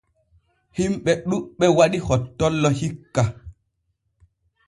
Himɓe 0.77 1.11
ɗuuɓɓe 1.27 1.65
waɗi 1.77 1.99
hottollo 2.07 2.69
hikka. 2.79 3.23